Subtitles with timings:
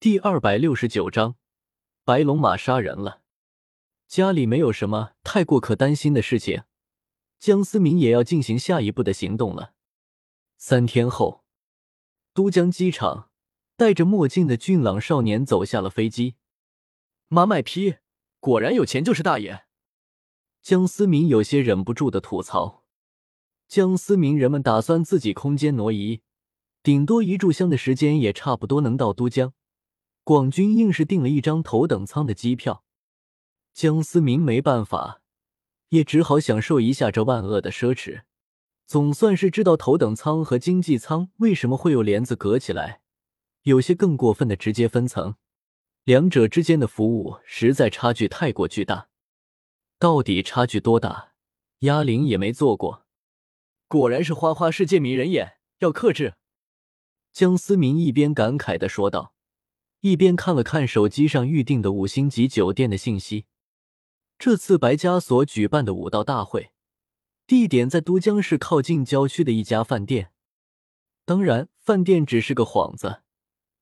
[0.00, 1.34] 第二百六十九章，
[2.04, 3.22] 白龙马杀人了。
[4.06, 6.62] 家里没有什么太过可担心的事情，
[7.40, 9.74] 江思明也要进行下一步的行动了。
[10.56, 11.42] 三天后，
[12.32, 13.30] 都江机场，
[13.76, 16.36] 戴着墨镜的俊朗少年走下了飞机。
[17.26, 17.96] 妈卖批，
[18.38, 19.64] 果然有钱就是大爷。
[20.62, 22.84] 江思明有些忍不住的吐槽。
[23.66, 26.22] 江思明，人们打算自己空间挪移，
[26.84, 29.52] 顶多一炷香的时间，也差不多能到都江。
[30.28, 32.84] 广军硬是订了一张头等舱的机票，
[33.72, 35.22] 江思明没办法，
[35.88, 38.24] 也只好享受一下这万恶的奢侈。
[38.84, 43.00] 总算是知道头等舱和经济舱为什么会有帘子隔起来，
[43.62, 45.36] 有些更过分的直接分层，
[46.04, 49.08] 两者之间的服务实在差距太过巨大。
[49.98, 51.32] 到底差距多大？
[51.78, 53.06] 鸭铃也没做过，
[53.86, 56.34] 果然是花花世界迷人眼，要克制。
[57.32, 59.32] 江思明一边感慨的说道。
[60.00, 63.46] 一边看了看手机上预定的五星级酒店的信息，
[64.38, 66.70] 这次白家所举办的武道大会
[67.46, 70.30] 地点在都江市靠近郊区的一家饭店。
[71.24, 73.22] 当然，饭店只是个幌子，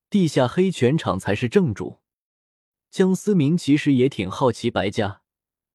[0.08, 2.00] 地下黑拳场才是正主。
[2.90, 5.20] 江思明其实也挺好奇白家，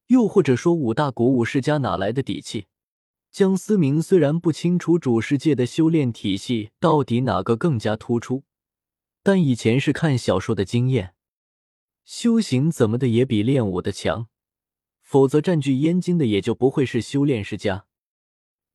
[0.08, 2.66] 又或者说五大古武世家哪来的底气。
[3.30, 8.44] 江思明虽然不清楚主世界的修炼体系到底哪个更加突出。
[9.24, 11.14] 但以前是看小说的经验，
[12.04, 14.28] 修行怎么的也比练武的强，
[15.02, 17.86] 否则占据燕京的也就不会是修炼世家。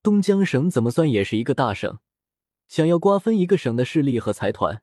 [0.03, 1.99] 东江省怎么算也是一个大省，
[2.69, 4.83] 想要瓜分一个省的势力和财团、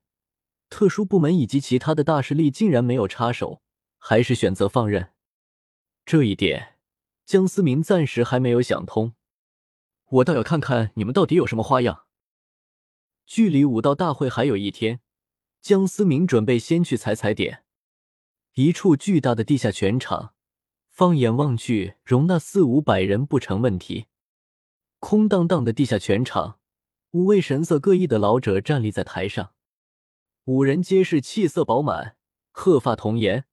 [0.70, 3.61] 特殊部门以及其他的大势力，竟然没有插手，
[3.98, 5.14] 还是选择放任。
[6.05, 6.75] 这一点，
[7.25, 9.14] 江思明暂时还没有想通。
[10.09, 12.03] 我倒要看看你们到底有什么花样。
[13.25, 15.00] 距离武道大会还有一天。
[15.64, 17.64] 江思明准备先去踩踩点，
[18.56, 20.33] 一处巨大的地下拳场，
[20.89, 24.08] 放眼望去容纳四五百人不成问题。
[24.99, 26.60] 空荡荡的地下拳场，
[27.11, 29.54] 五位神色各异的老者站立在台上，
[30.43, 32.17] 五人皆是气色饱满，
[32.52, 33.45] 鹤发童颜，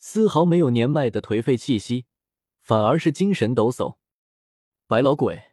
[0.00, 2.06] 丝毫没有年迈的颓废气息，
[2.62, 3.98] 反而是精神抖擞。
[4.88, 5.52] 白老鬼，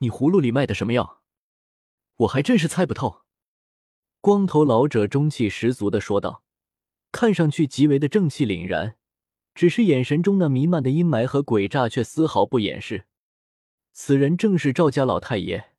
[0.00, 1.22] 你葫芦里卖的什么药？
[2.16, 3.22] 我还真是猜不透。
[4.22, 6.42] 光头老者中气十足的说道，
[7.10, 8.96] 看上去极为的正气凛然，
[9.54, 13.06] 只是眼神中那弥漫的阴霾和诡诈却丝毫不掩饰。
[13.94, 15.70] 此人正是赵家老太爷，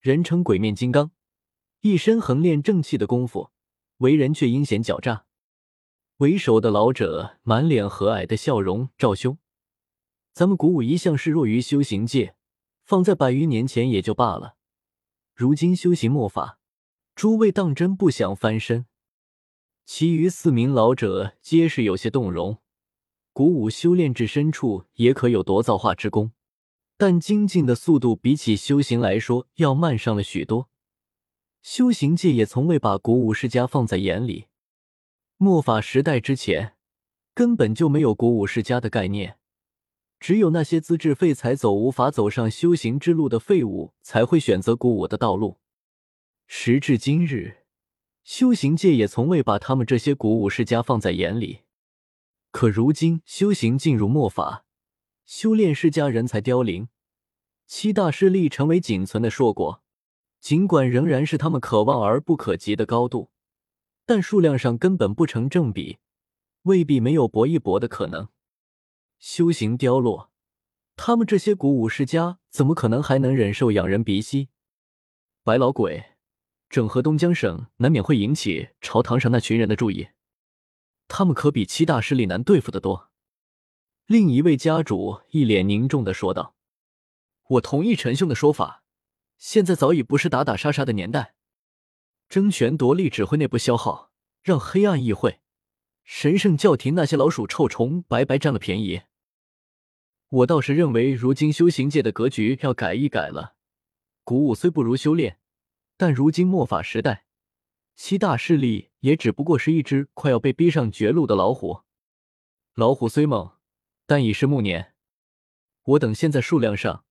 [0.00, 1.10] 人称鬼面金刚，
[1.80, 3.50] 一身横练正气的功夫，
[3.96, 5.24] 为人却阴险狡诈。
[6.18, 9.38] 为首的老者满脸和蔼的笑容：“赵兄，
[10.34, 12.34] 咱们古武一向是弱于修行界，
[12.84, 14.56] 放在百余年前也就罢了，
[15.34, 16.58] 如今修行末法。”
[17.16, 18.84] 诸位当真不想翻身？
[19.86, 22.58] 其余四名老者皆是有些动容。
[23.32, 26.32] 古武修炼至深处，也可有夺造化之功，
[26.98, 30.68] 但精进的速度比起修行来说要慢上了许多。
[31.62, 34.48] 修行界也从未把古武世家放在眼里。
[35.38, 36.74] 末法时代之前，
[37.32, 39.38] 根本就没有古武世家的概念，
[40.20, 45.56] 只有那些资质废材、走无法走上修行之路的废物才会选择古武的道路。
[46.48, 47.64] 时至今日，
[48.22, 51.62] 修行界也从未把他们这些古武世家放在眼里。
[52.52, 54.64] 可如今修行进入末法，
[55.24, 56.88] 修炼世家人才凋零，
[57.66, 59.82] 七大势力成为仅存的硕果。
[60.40, 63.30] 尽管仍然是他们可望而不可及的高度，
[64.04, 65.98] 但数量上根本不成正比，
[66.62, 68.28] 未必没有搏一搏的可能。
[69.18, 70.30] 修行凋落，
[70.94, 74.50] 他们这些古武世家怎么可能还能忍受仰人鼻息？
[75.42, 76.15] 白老鬼。
[76.76, 80.08] 整合东江省，难免会引起朝堂上那群人的注意。
[81.08, 83.10] 他们可比七大势力难对付的多。
[84.04, 86.54] 另一位家主一脸凝重的说道
[87.48, 88.82] ：“我同意陈兄的说法，
[89.38, 91.34] 现在早已不是打打杀杀的年代，
[92.28, 95.40] 争权夺利只会内部消耗，让黑暗议会、
[96.04, 99.00] 神圣教廷那些老鼠臭虫白白占了便宜。
[100.28, 103.54] 我倒是认为，如今修行界的格局要改一改了。
[104.24, 105.38] 古武虽不如修炼。”
[105.96, 107.24] 但如今末法时代，
[107.94, 111.80] 七大势力也只不过是一只快要被逼上绝路的老虎。
[112.74, 113.52] 老虎虽猛，
[114.06, 114.94] 但已是暮年。
[115.82, 117.04] 我等现在数量上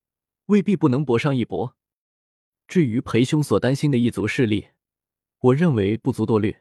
[0.47, 1.75] 未必不能搏上一搏。
[2.67, 4.69] 至于裴兄所担心的一族势力，
[5.39, 6.57] 我认为不足多虑。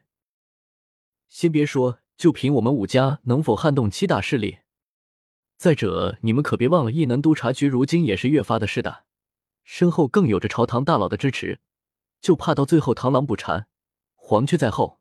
[1.29, 4.59] 先别说，就凭我们武家能否撼动七大势力？
[5.57, 9.05] 再者，你们可别忘了，异能督察局如今也是越发的势大，
[9.63, 11.59] 身后更有着朝堂大佬的支持。
[12.25, 13.67] 就怕到最后螳螂捕蝉，
[14.15, 14.99] 黄雀在后。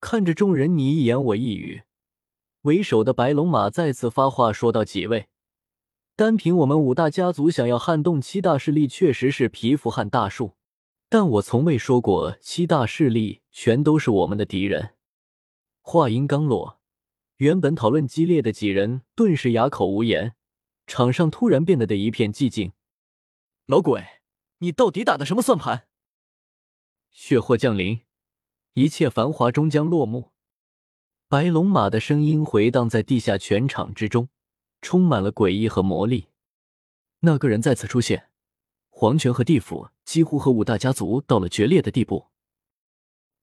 [0.00, 1.82] 看着众人你一言我一语，
[2.60, 5.26] 为首的白龙马再次发话说道：“几位，
[6.14, 10.54] 单凭我们五大家族想要撼动七大势力，确实是蚍蜉撼大树。
[11.08, 14.94] 但我从未说过七大势力全都是我们的敌人。”
[15.82, 16.78] 话音刚落，
[17.38, 20.36] 原本讨论激烈的几人顿时哑口无言，
[20.86, 22.70] 场上突然变得的一片寂静。
[23.66, 24.04] 老鬼，
[24.58, 25.87] 你到底打的什么算盘？
[27.20, 28.02] 血祸降临，
[28.74, 30.30] 一切繁华终将落幕。
[31.26, 34.28] 白龙马的声音回荡在地下全场之中，
[34.80, 36.28] 充满了诡异和魔力。
[37.18, 38.30] 那个人再次出现，
[38.88, 42.28] 黄泉和地府几乎和五大家族到了决裂的地步。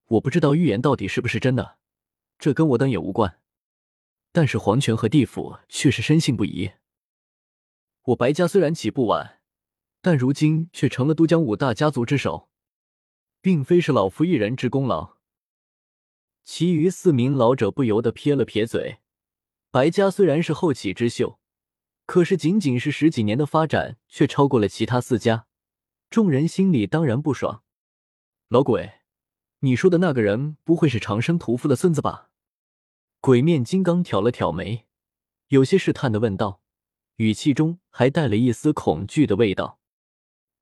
[0.06, 1.78] 我不知道预言到底是不是真的，
[2.40, 3.42] 这跟我等也无关。
[4.32, 6.72] 但是黄泉和地府却是深信不疑。
[8.04, 9.42] 我白家虽然起步晚，
[10.02, 12.50] 但如今却成了都江五大家族之首。
[13.46, 15.18] 并非是老夫一人之功劳。
[16.44, 18.98] 其余四名老者不由得撇了撇嘴。
[19.70, 21.40] 白家虽然是后起之秀，
[22.08, 25.46] 可是仅仅是十几年的发展，却超过了其他四家。
[26.10, 27.64] 众人心里当然不爽。
[28.48, 29.02] 老鬼，
[29.60, 32.32] 你说的那个人不会是长生屠夫的孙子吧？
[33.22, 34.88] 鬼面金刚挑了挑眉，
[35.50, 36.64] 有些试探的问道，
[37.18, 39.80] 语气中还带了一丝恐惧的味道。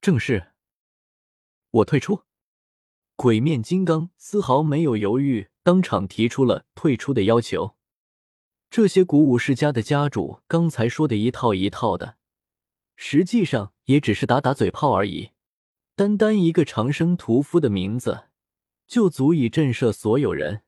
[0.02, 0.52] 正是。
[1.70, 2.24] 我退出。
[3.16, 7.76] 鬼面金刚丝毫没有犹豫，当场提出了退出的要求。
[8.68, 12.16] 这些古武世家的家主刚才说的一套一套的，
[12.96, 15.30] 实际上也只是打打嘴炮而已。
[15.94, 18.24] 单单一个长生屠夫的名字，
[18.88, 20.62] 就足以震慑所有人。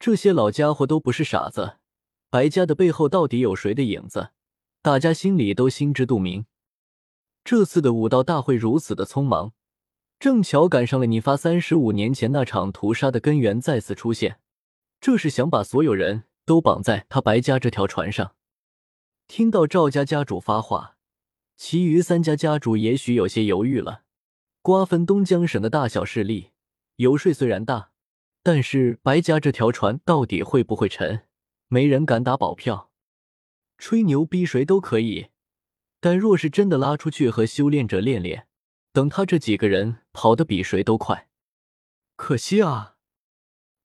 [0.00, 1.76] 这些老家伙都不是傻子，
[2.30, 4.30] 白家的背后到底有谁的影子，
[4.82, 6.46] 大家心里都心知肚明。
[7.44, 9.52] 这次的武道大会如此的匆忙。
[10.24, 14.38] 正巧赶上了你发三十五年前那场屠杀的根源再次出现，
[14.98, 18.34] 这是想把所有人都绑在他白家这条船上。
[19.28, 20.96] 听到赵家家主发话，
[21.58, 24.04] 其余三家家主也许有些犹豫了。
[24.62, 26.52] 瓜分东江省的大小势力，
[26.96, 27.90] 游说虽然大，
[28.42, 31.24] 但是白家这条船到底会不会沉，
[31.68, 32.90] 没人敢打保票。
[33.76, 35.26] 吹牛逼谁都可以，
[36.00, 38.46] 但若是真的拉出去和修炼者练练。
[38.94, 41.28] 等他这几个人跑得比谁都快，
[42.14, 42.94] 可惜啊，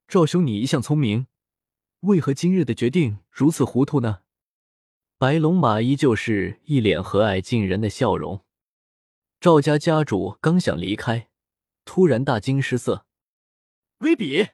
[0.07, 1.25] 赵兄你一向聪明，
[2.01, 4.19] 为何今日的决定如此糊涂呢？
[5.17, 8.45] 白龙马依旧是一脸和蔼近人的笑容。
[9.39, 11.29] 赵家家主刚想离开，
[11.85, 13.07] 突然大惊失色。
[14.01, 14.49] 威比，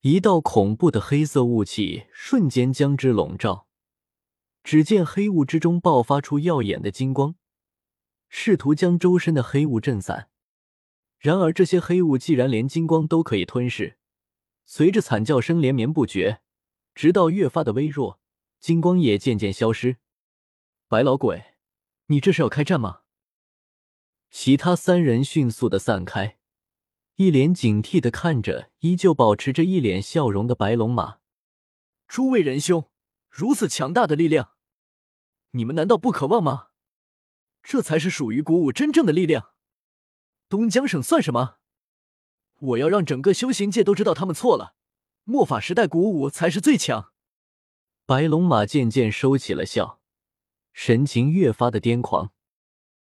[0.00, 3.68] 一道恐怖的黑色雾气瞬间将之笼罩，
[4.64, 7.36] 只见黑雾之中爆发出耀眼的金光。
[8.32, 10.30] 试图将周身的黑雾震散，
[11.18, 13.98] 然而这些黑雾既然连金光都可以吞噬，
[14.64, 16.40] 随着惨叫声连绵不绝，
[16.94, 18.20] 直到越发的微弱，
[18.60, 19.96] 金光也渐渐消失。
[20.86, 21.56] 白老鬼，
[22.06, 23.00] 你这是要开战吗？
[24.30, 26.38] 其他三人迅速的散开，
[27.16, 31.18] 一脸警惕的看着依旧保持着一脸笑容的白龙马。
[32.06, 32.88] 诸位仁兄，
[33.28, 34.52] 如此强大的力量，
[35.50, 36.68] 你们难道不渴望吗？
[37.62, 39.50] 这才是属于古武真正的力量。
[40.48, 41.58] 东江省算什么？
[42.58, 44.74] 我要让整个修行界都知道他们错了。
[45.24, 47.12] 末法时代古武才是最强。
[48.04, 50.00] 白龙马渐渐收起了笑，
[50.72, 52.32] 神情越发的癫狂。